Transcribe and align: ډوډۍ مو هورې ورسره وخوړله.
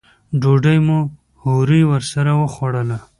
ډوډۍ 0.41 0.77
مو 0.87 0.99
هورې 1.41 1.81
ورسره 1.91 2.31
وخوړله. 2.41 2.97